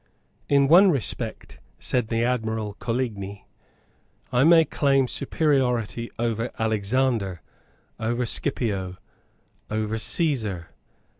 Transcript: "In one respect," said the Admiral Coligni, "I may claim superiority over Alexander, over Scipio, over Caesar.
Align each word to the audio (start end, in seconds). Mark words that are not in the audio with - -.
"In 0.49 0.67
one 0.67 0.89
respect," 0.89 1.59
said 1.77 2.07
the 2.07 2.23
Admiral 2.23 2.73
Coligni, 2.79 3.45
"I 4.33 4.43
may 4.43 4.65
claim 4.65 5.07
superiority 5.07 6.09
over 6.17 6.49
Alexander, 6.57 7.43
over 7.99 8.25
Scipio, 8.25 8.97
over 9.69 9.99
Caesar. 9.99 10.69